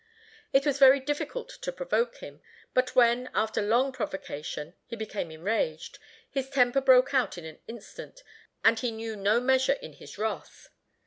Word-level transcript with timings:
It 0.51 0.65
was 0.65 0.79
very 0.79 0.99
difficult 0.99 1.49
to 1.61 1.71
provoke 1.71 2.15
him; 2.17 2.41
but 2.73 2.95
when, 2.95 3.29
after 3.35 3.61
long 3.61 3.91
provocation, 3.91 4.73
he 4.87 4.95
became 4.95 5.29
enraged, 5.29 5.99
his 6.27 6.49
temper 6.49 6.81
broke 6.81 7.13
out 7.13 7.37
in 7.37 7.45
an 7.45 7.59
instant, 7.67 8.23
and 8.63 8.79
he 8.79 8.89
knew 8.89 9.15
no 9.15 9.39
measure 9.39 9.73
in 9.73 9.93
his 9.93 10.17
wrath. 10.17 10.69